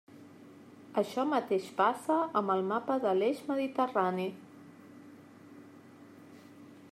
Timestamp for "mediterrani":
3.51-4.27